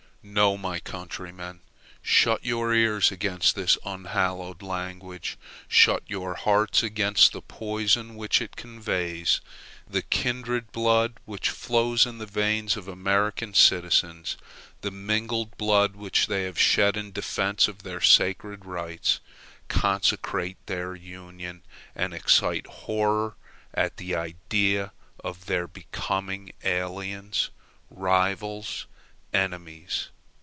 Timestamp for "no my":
0.23-0.79